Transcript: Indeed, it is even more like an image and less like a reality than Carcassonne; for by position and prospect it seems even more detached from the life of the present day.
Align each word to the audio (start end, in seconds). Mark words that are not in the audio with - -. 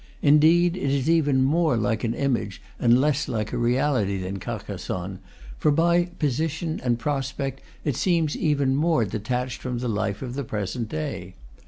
Indeed, 0.23 0.75
it 0.77 0.89
is 0.89 1.07
even 1.11 1.43
more 1.43 1.77
like 1.77 2.03
an 2.03 2.15
image 2.15 2.59
and 2.79 2.99
less 2.99 3.27
like 3.27 3.53
a 3.53 3.57
reality 3.59 4.17
than 4.19 4.39
Carcassonne; 4.39 5.19
for 5.59 5.69
by 5.69 6.05
position 6.17 6.81
and 6.83 6.97
prospect 6.97 7.61
it 7.85 7.95
seems 7.95 8.35
even 8.35 8.75
more 8.75 9.05
detached 9.05 9.61
from 9.61 9.77
the 9.77 9.87
life 9.87 10.23
of 10.23 10.33
the 10.33 10.43
present 10.43 10.89
day. 10.89 11.35